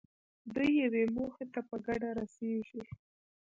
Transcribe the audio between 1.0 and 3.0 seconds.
موخې ته په ګډه رسېږي.